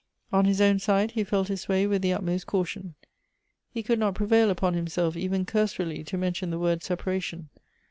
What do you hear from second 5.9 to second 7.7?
to mention the word separation.